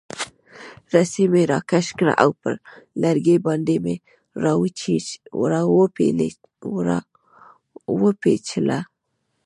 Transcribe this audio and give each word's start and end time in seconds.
رسۍ 0.93 1.25
مې 1.31 1.41
راکش 1.51 1.87
کړه 1.97 2.13
او 2.23 2.29
پر 2.41 2.53
لرګي 3.01 3.37
باندې 3.45 3.75
مې 3.83 3.95
را 4.43 4.53
وپیچله. 8.01 8.79